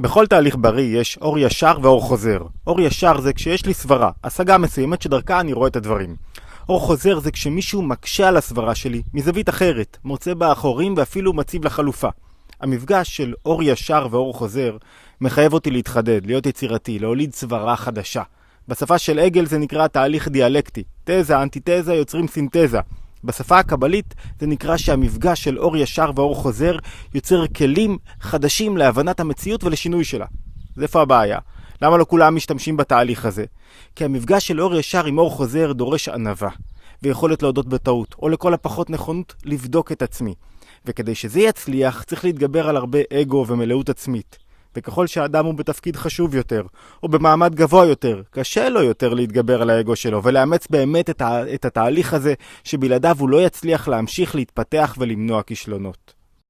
[0.00, 2.38] בכל תהליך בריא יש אור ישר ואור חוזר.
[2.66, 6.16] אור ישר זה כשיש לי סברה, השגה מסוימת שדרכה אני רואה את הדברים.
[6.68, 11.64] אור חוזר זה כשמישהו מקשה על הסברה שלי מזווית אחרת, מוצא בה חורים ואפילו מציב
[11.64, 12.08] לה חלופה.
[12.60, 14.76] המפגש של אור ישר ואור חוזר
[15.20, 18.22] מחייב אותי להתחדד, להיות יצירתי, להוליד סברה חדשה.
[18.68, 20.82] בשפה של עגל זה נקרא תהליך דיאלקטי.
[21.04, 22.80] תזה, אנטיתזה יוצרים סינתזה.
[23.24, 26.76] בשפה הקבלית זה נקרא שהמפגש של אור ישר ואור חוזר
[27.14, 30.26] יוצר כלים חדשים להבנת המציאות ולשינוי שלה.
[30.76, 31.38] אז איפה הבעיה?
[31.82, 33.44] למה לא כולם משתמשים בתהליך הזה?
[33.96, 36.50] כי המפגש של אור ישר עם אור חוזר דורש ענווה,
[37.02, 40.34] ויכולת להודות בטעות, או לכל הפחות נכונות לבדוק את עצמי.
[40.86, 44.38] וכדי שזה יצליח, צריך להתגבר על הרבה אגו ומלאות עצמית.
[44.76, 46.62] וככל שהאדם הוא בתפקיד חשוב יותר,
[47.02, 51.54] או במעמד גבוה יותר, קשה לו יותר להתגבר על האגו שלו, ולאמץ באמת את, ה-
[51.54, 52.34] את התהליך הזה,
[52.64, 56.19] שבלעדיו הוא לא יצליח להמשיך להתפתח ולמנוע כישלונות.